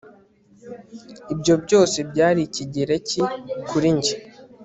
ibyo 1.33 1.53
byose 1.63 1.97
byari 2.11 2.39
ikigereki 2.47 3.21
kuri 3.69 3.89
njye 3.97 4.15